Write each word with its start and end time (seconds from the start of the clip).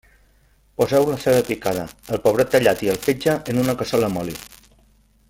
Poseu 0.79 1.03
la 1.11 1.17
ceba 1.25 1.43
picada, 1.49 1.83
el 2.17 2.21
pebrot 2.25 2.51
tallat 2.57 2.81
i 2.87 2.89
el 2.97 3.01
fetge 3.07 3.37
en 3.55 3.63
una 3.65 3.77
cassola 3.83 4.09
amb 4.13 4.23
oli. 4.23 4.39